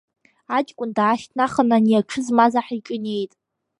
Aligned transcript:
Аҷкәын 0.57 0.89
даашьҭнахын, 0.97 1.69
ани 1.77 1.99
аҽы 1.99 2.19
змаз 2.25 2.53
аҳ 2.61 2.67
иҿы 2.77 2.93
инеит. 2.97 3.31